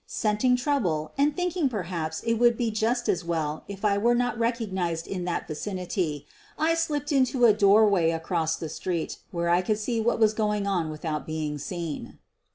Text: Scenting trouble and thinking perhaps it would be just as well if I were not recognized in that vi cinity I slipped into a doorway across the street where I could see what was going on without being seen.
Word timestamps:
Scenting 0.07 0.55
trouble 0.55 1.11
and 1.15 1.35
thinking 1.35 1.69
perhaps 1.69 2.23
it 2.23 2.33
would 2.39 2.57
be 2.57 2.71
just 2.71 3.07
as 3.07 3.23
well 3.23 3.63
if 3.67 3.85
I 3.85 3.99
were 3.99 4.15
not 4.15 4.35
recognized 4.39 5.05
in 5.05 5.25
that 5.25 5.47
vi 5.47 5.53
cinity 5.53 6.25
I 6.57 6.73
slipped 6.73 7.11
into 7.11 7.45
a 7.45 7.53
doorway 7.53 8.09
across 8.09 8.55
the 8.55 8.67
street 8.69 9.19
where 9.29 9.49
I 9.49 9.61
could 9.61 9.77
see 9.77 10.01
what 10.01 10.17
was 10.19 10.33
going 10.33 10.65
on 10.65 10.89
without 10.89 11.27
being 11.27 11.59
seen. 11.59 12.17